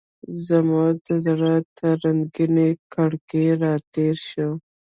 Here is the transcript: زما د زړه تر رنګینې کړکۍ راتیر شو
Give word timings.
زما 0.47 0.85
د 1.05 1.07
زړه 1.25 1.53
تر 1.77 1.93
رنګینې 2.03 2.69
کړکۍ 2.93 3.47
راتیر 3.63 4.15
شو 4.29 4.49